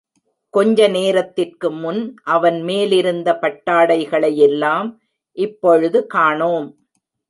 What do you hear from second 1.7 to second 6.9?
முன் அவன் மேலிருந்த பட்டாடைகளையெல்லாம் இப்பொழுது காணோம்.